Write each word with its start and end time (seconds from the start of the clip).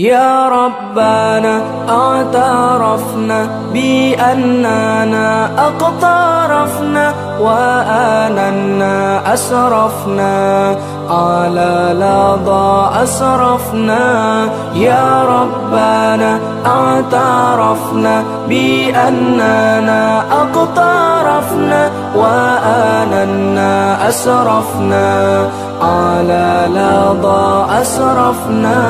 يا 0.00 0.48
ربنا 0.48 1.62
اعترفنا 1.88 3.48
بأننا 3.72 5.50
أقترفنا 5.58 7.14
وآننا 7.40 9.34
أسرفنا 9.34 10.76
على 11.10 11.94
لظى 11.94 13.02
أسرفنا. 13.02 14.48
يا 14.74 15.24
ربنا 15.24 16.38
اعترفنا 16.66 18.22
بأننا 18.48 20.22
أقترفنا 20.32 21.90
وآننا 22.16 24.08
أسرفنا 24.08 25.48
على 25.82 26.68
لظى 26.70 27.59
أسرفنا 27.80 28.80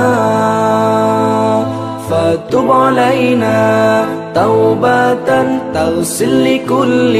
فتب 2.10 2.70
علينا 2.70 4.04
توبة 4.34 5.28
تغسل 5.74 6.44
لكل 6.44 7.16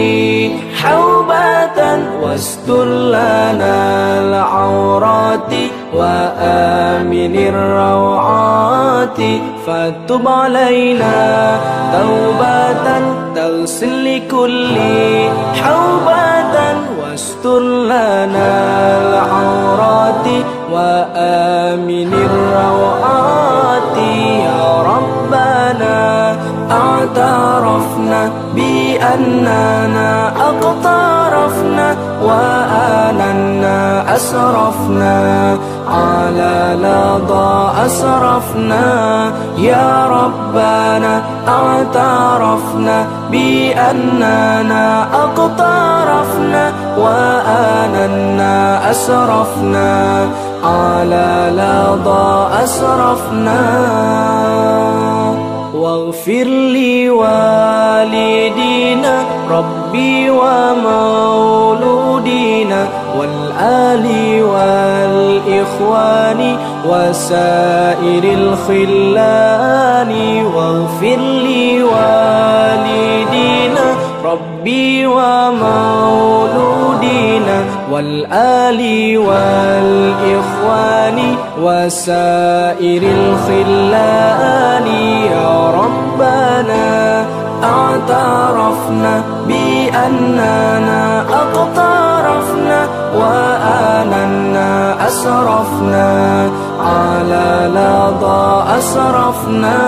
حوبة 0.82 1.80
واستر 2.22 2.84
لنا 2.84 3.76
العورات 4.20 5.52
وآمن 5.94 7.36
الروعات. 7.36 9.20
فتب 9.66 10.28
علينا 10.28 11.16
توبة 11.92 12.86
تغسل 13.34 14.04
لكل 14.04 14.76
حوبة 15.62 16.29
واستر 17.20 17.60
لنا 17.60 18.50
العورات 19.00 20.26
وآمن 20.72 22.12
الروعات. 22.28 23.96
يا 24.48 24.64
ربنا 24.92 25.98
اعترفنا 26.70 28.30
بأننا 28.54 30.32
أقترفنا 30.48 31.96
وآننا 32.22 33.78
أسرفنا 34.16 35.16
على 35.88 36.56
لظى 36.84 37.70
أسرفنا. 37.86 38.86
يا 39.58 40.06
ربنا 40.06 41.22
اعترفنا 41.48 43.06
بأننا 43.30 45.02
أقترفنا 45.24 45.79
وآننا 46.98 48.90
أسرفنا 48.90 50.28
على 50.64 51.52
لظى 51.54 52.48
أسرفنا. 52.64 53.60
واغفر 55.74 56.44
لي 56.44 57.10
والدينا 57.10 59.22
ربي 59.50 60.30
ومولودينا 60.30 61.80
والآل 63.18 64.06
والإخوان 64.42 66.56
وسائر 66.88 68.24
الخلان. 68.24 70.12
واغفر 70.54 71.16
لي 71.16 71.82
والدينا 71.82 72.19
والآل 78.00 78.80
والإخوان 79.28 81.18
وسائر 81.60 83.02
الخلان. 83.02 84.86
يا 85.32 85.70
ربنا 85.80 86.88
اعترفنا 87.64 89.22
بأننا 89.48 91.24
أقترفنا 91.42 92.78
وآننا 93.20 94.70
أسرفنا 95.06 96.10
على 96.80 97.48
لظى 97.76 98.64
أسرفنا. 98.78 99.78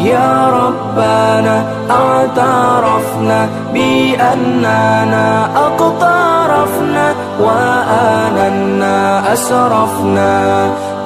يا 0.00 0.48
ربنا 0.60 1.64
اعترفنا 1.90 3.48
بأننا 3.74 5.26
أقترفنا 5.56 7.06
وآننا 7.44 9.32
أسرفنا 9.32 10.34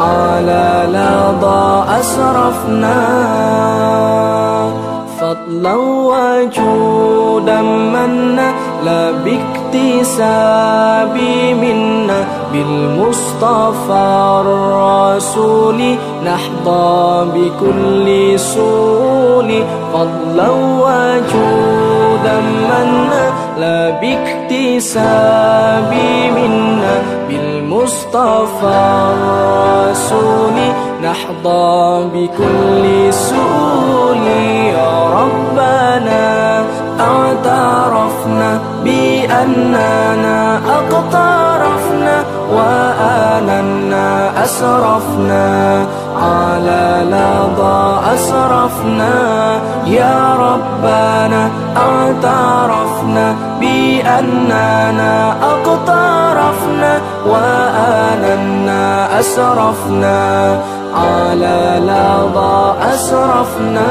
على 0.01 0.67
لظى 0.89 1.85
أسرفنا. 2.01 2.99
فضلا 5.21 5.75
وجودا 6.11 7.61
منا 7.63 8.49
لا 8.85 9.11
باكتساب 9.25 11.17
منا 11.63 12.21
بالمصطفى 12.53 14.07
الرسول. 14.41 15.81
نحظى 16.25 17.27
بكل 17.35 18.07
سول 18.39 19.51
فضلا 19.93 20.49
وجودا 20.51 21.94
منا 22.33 23.25
لا 23.59 23.91
باكتساب 24.01 25.93
منا. 26.37 26.95
بالمصطفى 27.29 28.77
الرسول 29.13 30.57
نحظى 31.03 32.09
بكل 32.15 33.13
سول 33.13 34.27
يا 34.75 34.93
ربنا 35.21 36.65
اعترفنا 37.01 38.61
بأننا 38.85 40.61
أقترفنا 40.69 42.25
وآننا 42.55 44.07
أسرفنا. 44.45 45.87
على 46.25 46.85
لظى 47.15 48.01
أسرفنا 48.15 49.15
يا 49.87 50.35
ربنا 50.47 51.51
اعترفنا 51.77 53.27
بأننا 53.61 55.33
أقترفنا 55.53 56.93
وآننا 57.27 58.85
أسرفنا. 59.21 60.61
على 60.97 61.81
لظى 61.83 62.75
أسرفنا. 62.95 63.85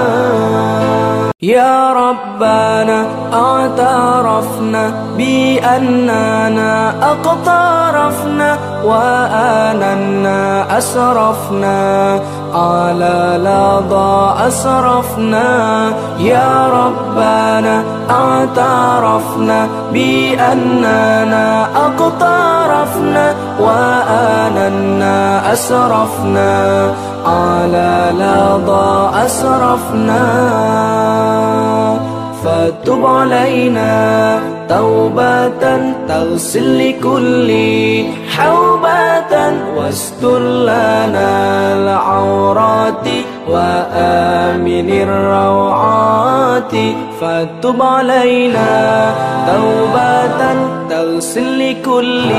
يا 1.42 1.94
ربنا 1.94 3.06
اعترفنا 3.34 4.92
بأننا 5.18 6.94
أقترفنا 7.02 8.58
وآننا 8.84 10.78
أسرفنا. 10.78 12.20
على 12.54 13.40
لظى 13.44 14.34
أسرفنا. 14.48 15.90
يا 16.20 16.68
ربنا 16.68 17.84
اعترفنا 18.10 19.68
بأننا 19.94 21.68
أقترفنا. 21.76 23.33
وآننا 23.60 25.54
أسرفنا 25.54 26.94
على 27.26 28.12
لظى 28.14 29.12
أسرفنا. 29.26 30.24
فتب 32.44 33.06
علينا 33.06 34.40
توبة 34.70 35.94
تغسل 36.08 36.90
لكل 36.90 37.50
حوبة 38.38 39.34
واستر 39.78 40.40
لنا 40.40 41.30
العورات. 41.74 43.08
وآمن 43.50 44.90
الروعات 44.90 46.74
فتب 47.22 47.82
علينا 47.82 48.72
توبة 49.48 50.42
تغسل 50.90 51.60
لكل 51.60 52.30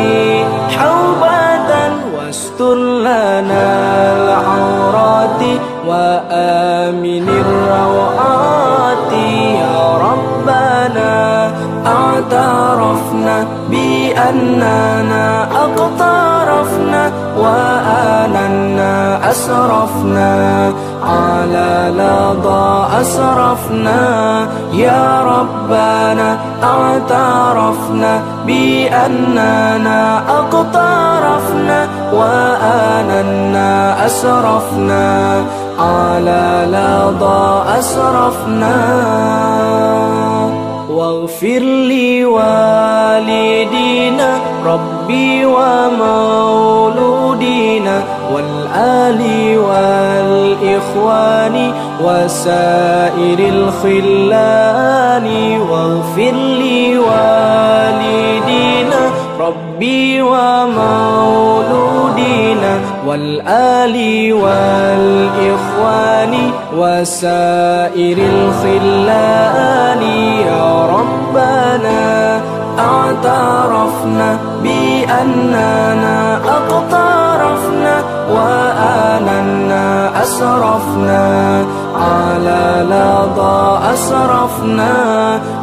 حوبة 0.79 1.73
واستر 2.17 2.75
لنا 2.75 3.67
العورات. 4.17 5.43
وآمن 5.89 7.29
الروعات 7.29 9.13
يا 9.61 9.99
ربنا 10.09 11.13
اعترفنا 11.87 13.37
بأننا 13.71 15.27
أقترفنا 15.65 17.03
وآننا 17.39 18.95
أسرفنا. 19.31 20.73
على 21.09 21.93
لظى 21.97 22.87
أسرفنا. 23.01 24.03
يا 24.73 25.23
ربنا 25.23 26.39
اعترفنا 26.63 28.23
بأننا 28.47 30.23
أقترفنا 30.29 31.89
وآننا 32.13 34.07
أسرفنا. 34.07 35.43
على 35.79 36.67
لظى 36.69 37.63
أسرفنا. 37.79 38.77
واغفر 40.91 41.63
لي 41.89 42.25
والدينا 42.25 44.31
ربي 44.67 45.47
ومولودينا 45.47 47.54
والآل 48.75 49.23
والإخوان 49.59 51.57
وسائر 52.03 53.39
الخلان 53.39 55.27
واغفر 55.71 56.33
لي 56.33 56.99
والدينا 56.99 59.11
ربي 59.41 60.23
ومولودينا 60.23 60.75
والآل 63.07 64.33
والإخوان 64.33 66.35
وسائر 66.77 68.19
الخلان. 68.19 70.03
يا 70.47 70.87
ربنا 70.87 72.41
أعترفنا 72.79 74.39
بأننا 74.63 76.37
أقترفنا 76.37 77.04
وآننا 78.31 80.11
أسرفنا. 80.23 81.65
على 81.95 82.87
لظى 82.89 83.79
أسرفنا. 83.95 84.93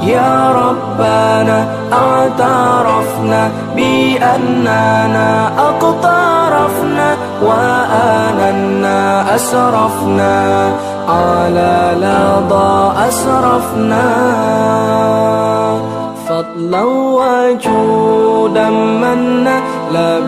يا 0.02 0.52
ربنا 0.52 1.66
اعترفنا 1.94 3.52
بأننا 3.76 5.48
أقترفنا. 5.58 7.16
وآننا 7.42 9.36
أسرفنا. 9.36 10.70
على 11.10 11.92
لظى 11.98 12.92
أسرفنا. 13.08 14.04
فضلا 16.30 16.84
وجودا 16.84 18.70
منا 18.70 19.62
لا 19.92 20.20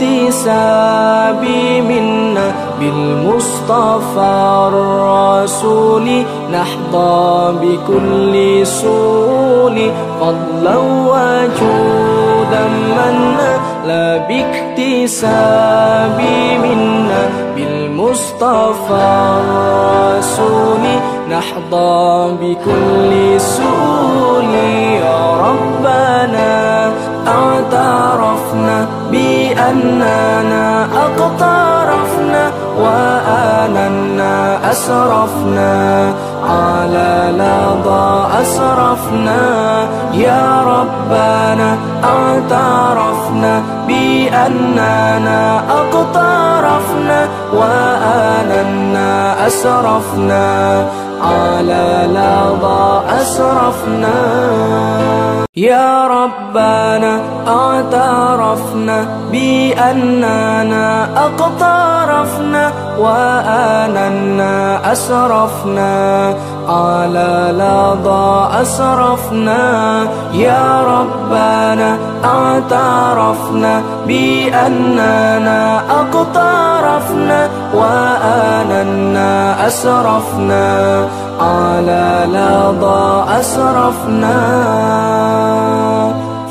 باكتساب 0.00 1.44
منا 1.88 2.52
بالمصطفى 2.80 4.32
الرسول. 4.68 6.24
نحظى 6.52 7.52
بكل 7.60 8.66
سول 8.66 9.90
فضلا 10.20 10.76
وجودا 11.08 12.64
منا 12.96 13.52
لا 13.86 14.16
باكتساب 14.28 16.20
منا 16.62 17.22
بالمصطفى 17.56 19.08
الرسول. 19.40 20.84
نحظى 21.30 22.36
بكل 22.40 23.40
سول 23.40 24.54
يا 25.00 25.20
ربنا 25.46 26.92
اعترفنا 27.26 28.88
بأننا 29.60 30.84
أقترفنا 30.84 32.52
وآننا 32.78 34.70
أسرفنا 34.70 35.74
على 36.48 37.32
لظى 37.36 38.26
أسرفنا. 38.42 39.40
يا 40.12 40.62
ربنا 40.62 41.76
اعترفنا 42.04 43.62
بأننا 43.88 45.62
أقترفنا 45.70 47.28
وآننا 47.52 49.46
أسرفنا. 49.46 50.84
على 51.22 52.08
لظى 52.16 53.02
أسرفنا. 53.20 54.18
يا 55.56 56.06
ربنا 56.06 57.20
اعترفنا 57.48 59.06
بأننا 59.32 61.08
أقترفنا 61.26 62.72
وآننا 62.98 64.92
أسرفنا. 64.92 66.34
على 66.68 67.52
لظى 67.54 68.48
أسرفنا 68.62 70.02
يا 70.32 70.82
ربنا 70.82 71.98
اعترفنا 72.24 73.82
بأننا 74.06 75.80
أقترفنا 75.90 77.48
وآننا 77.74 79.66
أسرفنا. 79.66 81.04
على 81.40 82.26
لظى 82.28 83.24
أسرفنا 83.40 84.36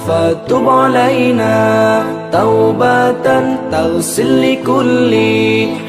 فتب 0.07 0.69
علينا. 0.69 2.19
توبة 2.31 3.55
تغسل 3.71 4.51
لكل 4.51 5.13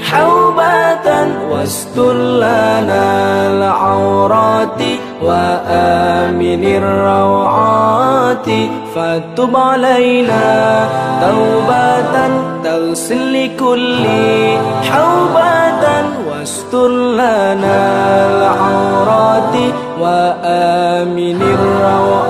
حوبة 0.04 1.08
واستر 1.50 2.12
لنا 2.12 3.04
العورات 3.52 4.80
وآمن 5.22 6.64
الروعات 6.64 8.48
فتب 8.94 9.56
علينا 9.56 10.88
توبة 11.22 12.28
تغسل 12.64 13.32
لكل 13.44 14.06
حوبة 14.90 15.90
واستر 16.30 16.88
لنا 16.88 17.80
العورات 18.30 19.54
وآمن 20.00 21.42
الروعات 21.42 22.29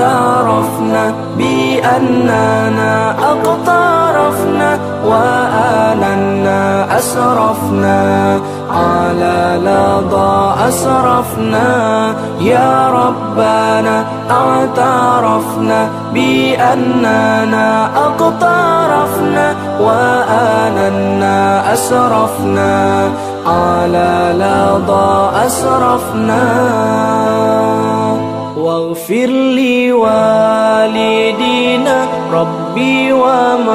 اعترفنا 0.00 1.14
بأننا 1.38 3.10
أقترفنا 3.10 4.78
وآننا 5.06 6.98
أسرفنا 6.98 8.40
على 8.70 9.60
لظى 9.62 10.54
أسرفنا 10.68 12.14
يا 12.40 12.90
ربنا 12.90 14.04
اعترفنا 14.30 15.88
بأننا 16.14 17.90
أقترفنا 17.96 19.54
وآننا 19.80 21.72
أسرفنا 21.72 23.08
على 23.46 24.34
لظى 24.38 25.30
أسرفنا 25.46 26.44
واغفر 28.64 29.26
لي 29.26 29.92
والدينا 29.92 32.06
ربي 32.32 33.12
ومولودينا 33.12 33.70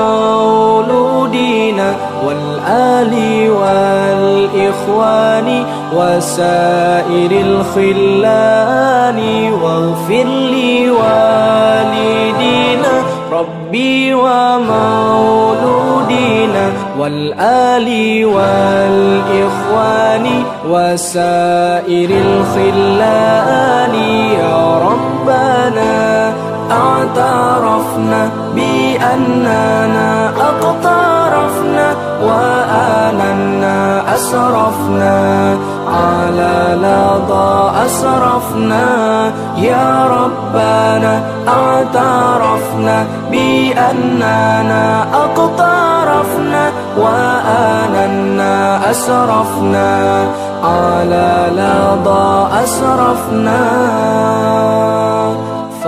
والآل 2.25 3.13
والإخوان 3.49 5.65
وسائر 5.95 7.31
الخلان. 7.31 9.19
واغفر 9.63 10.23
لي 10.23 10.89
والدينا 10.89 13.03
ربي 13.31 14.13
ومولودينا. 14.13 15.88
والآل 16.99 18.25
والإخوان 18.25 20.25
وسائر 20.69 22.09
الخلان 22.09 23.93
يا 24.39 24.77
ربنا 24.77 26.33
اعترفنا 26.71 28.31
بأننا 28.99 30.29
أقترفنا 30.29 31.95
وآننا 32.23 34.03
أسرفنا 34.15 35.57
على 35.87 36.77
لظى 36.81 37.71
أسرفنا 37.85 38.85
يا 39.57 40.07
ربنا 40.07 41.21
اعترفنا 41.47 43.05
بأننا 43.31 45.05
أقترفنا 45.13 46.71
وآننا 46.97 48.91
أسرفنا 48.91 50.23
على 50.63 51.47
لظى 51.55 52.47
أسرفنا. 52.63 53.59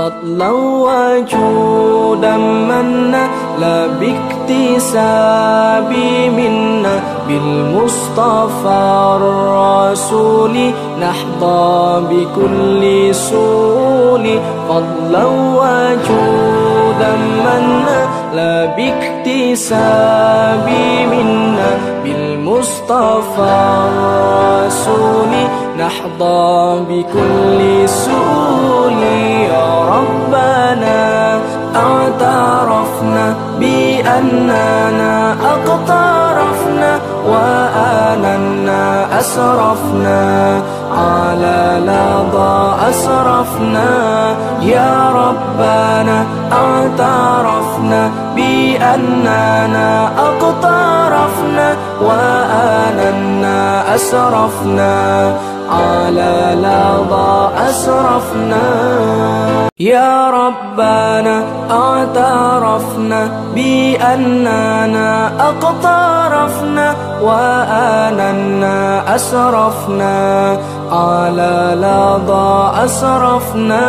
فضلا 0.01 0.51
وجودا 0.51 2.38
منا 2.38 3.27
لا 3.60 3.88
باكتساب 3.88 5.93
منا. 6.38 7.00
بالمصطفى 7.27 9.15
الرسول 9.15 10.55
نحظى 11.01 12.01
بكل 12.10 13.15
سول 13.15 14.39
فضلا 14.70 15.25
وجودا 15.60 17.13
منا 17.46 18.00
لا 18.34 18.65
باكتساب 18.65 20.67
منا. 21.12 21.70
بالمصطفى 22.41 23.53
الرسول 23.88 25.33
نحظى 25.77 26.86
بكل 26.89 27.89
سؤول 27.89 29.03
يا 29.50 29.86
ربنا 29.86 31.39
اعترفنا 31.75 33.36
بأننا 33.60 35.33
أقترفنا 35.33 37.00
وآننا 37.27 39.19
أسرفنا 39.19 40.62
على 40.98 41.79
لظى 41.86 42.75
أسرفنا. 42.89 43.89
يا 44.62 45.10
ربنا 45.15 46.25
اعترفنا 46.51 48.12
بأننا 48.36 48.61
أقترفنا 50.27 51.75
وآننا 52.01 53.95
أسرفنا 53.95 54.93
على 55.71 56.55
لظى 56.65 57.50
أسرفنا. 57.69 58.65
يا 59.79 60.29
ربنا 60.29 61.43
اعترفنا 61.71 63.29
بأننا 63.55 65.31
أقترفنا 65.50 66.95
وآننا 67.21 69.15
أسرفنا 69.15 70.57
على 70.91 71.55
لظى 71.85 72.71
أسرفنا. 72.85 73.85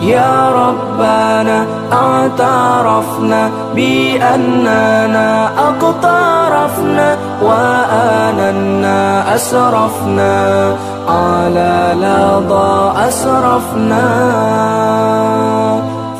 يا 0.00 0.50
ربنا 0.50 1.66
اعترفنا 1.92 3.50
بأننا 3.76 5.48
أقترفنا 5.68 7.08
وآننا 7.42 9.00
أسرفنا 9.34 10.34
على 11.08 11.94
لظى 11.96 12.92
أسرفنا. 13.08 14.06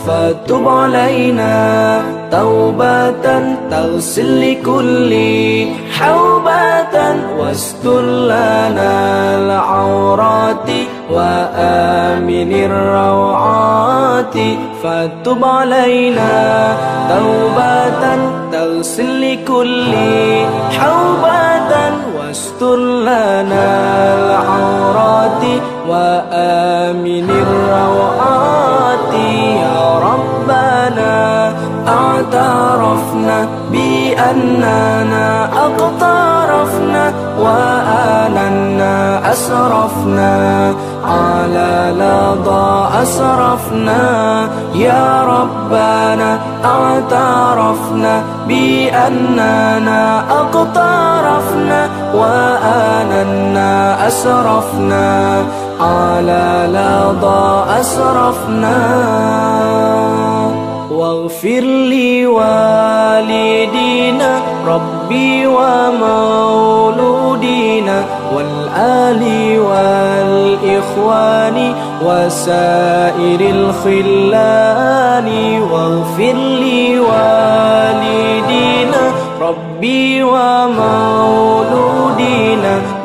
فتب 0.07 0.69
علينا 0.69 2.03
توبة 2.31 3.27
تغسل 3.71 4.31
لكل 4.41 5.13
حوبة 5.99 6.97
واستر 7.39 8.01
لنا 8.03 8.93
العورات 9.39 10.69
وآمن 11.11 12.53
الروعات. 12.53 14.37
فتب 14.83 15.45
علينا 15.45 16.77
توبة 17.09 18.05
تغسل 18.53 19.21
لكل 19.21 19.95
حوبة 20.79 21.75
واستر 22.19 22.77
لنا 22.77 23.67
العورات 24.15 25.43
وآمن 25.89 27.31
الروعات. 27.31 29.15
يا 29.63 29.99
ربنا 29.99 31.15
أعترفنا 31.89 33.49
بأننا 33.73 35.49
أقترفنا 36.47 37.13
وآننا 37.41 39.33
أسرفنا 39.33 40.75
على 41.05 41.95
لظى 41.99 42.89
أسرفنا. 43.03 44.03
يا 44.75 45.25
ربنا 45.25 46.39
اعترفنا 46.65 48.23
بأننا 48.49 50.25
أقترفنا 50.31 51.89
وآننا 52.15 54.07
أسرفنا 54.09 55.43
على 55.81 56.69
لظى 56.71 57.65
أسرفنا. 57.81 58.77
واغفر 60.91 61.61
لي 61.91 62.27
والدينا 62.27 63.86
ربي 65.07 65.47
ومولودينا 65.47 67.07
والآل 68.35 69.23
والإخوان 69.61 71.75
وسائر 72.05 73.41
الخلان 73.41 75.29
واغفر 75.63 76.35
لي 76.35 77.01
والدينا 77.01 79.13
ربي 79.41 80.23
ومولودينا 80.23 80.77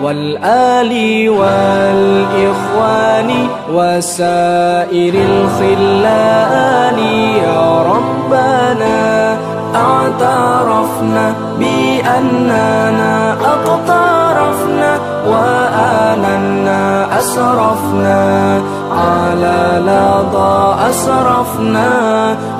والآل 0.03 1.29
والإخوان 1.29 3.29
وسائر 3.73 5.13
الخلان 5.13 6.99
يا 7.43 7.81
ربنا 7.81 9.37
اعترفنا 9.75 11.33
بأننا 11.59 13.33
أقترفنا 13.33 14.99
وآننا 15.27 17.07
أسرفنا 17.19 18.61
على 18.91 19.81
لظى 19.85 20.75
أسرفنا 20.89 21.89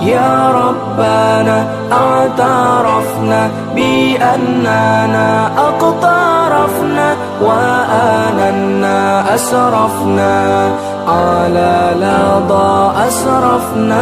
يا 0.01 0.51
ربنا 0.51 1.65
اعترفنا 1.91 3.49
بأننا 3.75 5.51
أقترفنا 5.57 7.15
وآننا 7.41 9.35
أسرفنا 9.35 10.69
على 11.07 11.91
لظى 11.95 12.91
أسرفنا 13.07 14.01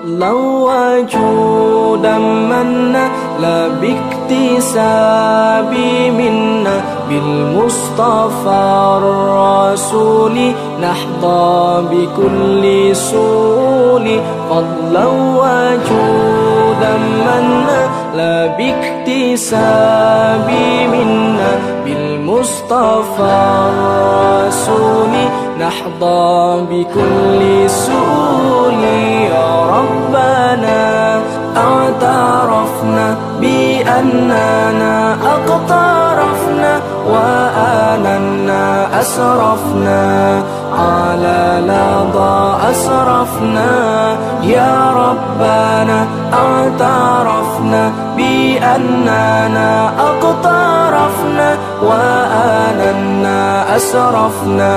فضلا 0.00 0.32
وجودا 0.32 2.18
منا 2.18 3.08
لا 3.40 3.68
باكتساب 3.68 5.74
منا 6.18 6.80
بالمصطفى 7.08 8.62
الرسول. 8.96 10.36
نحظى 10.82 11.82
بكل 11.90 12.96
سول 12.96 14.20
فضلا 14.50 15.06
وجودا 15.36 16.92
منا 17.26 17.80
لا 18.16 18.56
باكتساب 18.56 20.48
منا 20.92 21.50
بالمصطفى 21.84 23.32
الرسول. 23.68 25.14
نحظى 25.60 26.66
بكل 26.70 27.70
سول 27.70 28.82
يا 29.30 29.50
ربنا 29.76 31.20
اعترفنا 31.56 33.16
بأننا 33.40 35.16
أقترفنا 35.34 36.80
وآننا 37.06 39.00
أسرفنا 39.00 40.42
على 40.78 41.60
لظى 41.66 42.56
أسرفنا. 42.70 43.70
يا 44.42 44.90
ربنا 44.90 46.06
اعترفنا 46.32 47.92
بأننا 48.16 49.92
أقترفنا 49.98 51.48
وآننا 51.82 53.40
أسرفنا. 53.76 54.76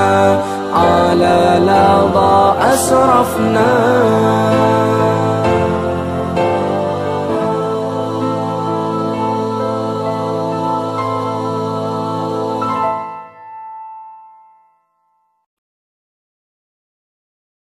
على 0.76 1.60
لظى 1.62 2.56
أسرفنا. 2.74 3.70